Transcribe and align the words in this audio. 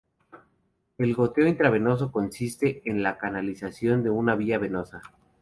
El 0.97 1.13
goteo 1.13 1.45
intravenoso 1.45 2.11
consiste 2.11 2.81
en 2.89 3.03
la 3.03 3.19
canalización 3.19 4.01
de 4.01 4.09
una 4.09 4.33
vía 4.35 4.57
venosa. 4.57 5.03